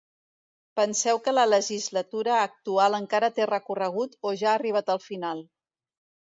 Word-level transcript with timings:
Penseu 0.79 1.19
que 1.27 1.33
la 1.39 1.43
legislatura 1.49 2.33
actual 2.47 2.99
encara 3.01 3.31
té 3.37 3.49
recorregut 3.53 4.19
o 4.31 4.35
ja 4.43 4.51
ha 4.55 4.59
arribat 4.65 4.93
al 4.99 5.07
final? 5.09 5.49